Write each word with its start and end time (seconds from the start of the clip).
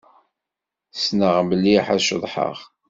Ssneɣ 0.95 1.35
mliḥ 1.49 1.85
ad 1.93 2.01
ceḍḥeɣ. 2.07 2.57